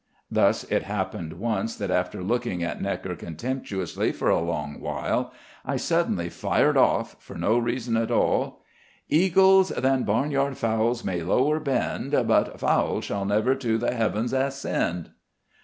Thus 0.31 0.63
it 0.63 0.81
happened 0.81 1.33
once 1.33 1.75
that 1.75 1.91
after 1.91 2.23
looking 2.23 2.63
at 2.63 2.79
Gnekker 2.81 3.15
contemptuously 3.19 4.11
for 4.11 4.31
a 4.31 4.39
long 4.41 4.79
while, 4.79 5.31
I 5.63 5.75
suddenly 5.77 6.27
fired 6.27 6.75
off, 6.75 7.17
for 7.19 7.35
no 7.37 7.59
reason 7.59 7.95
at 7.97 8.09
all: 8.09 8.63
"Eagles 9.09 9.69
than 9.69 10.01
barnyard 10.01 10.57
fowls 10.57 11.03
may 11.03 11.21
lower 11.21 11.59
bend; 11.59 12.13
But 12.25 12.59
fowls 12.59 13.05
shall 13.05 13.25
never 13.25 13.53
to 13.53 13.77
the 13.77 13.93
heav'ns 13.93 14.33
ascend." 14.33 15.11